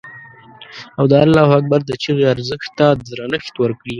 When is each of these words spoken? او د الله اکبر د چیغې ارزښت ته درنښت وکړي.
او 0.99 1.05
د 1.11 1.13
الله 1.23 1.49
اکبر 1.59 1.79
د 1.85 1.91
چیغې 2.01 2.25
ارزښت 2.33 2.69
ته 2.77 2.87
درنښت 3.07 3.53
وکړي. 3.57 3.89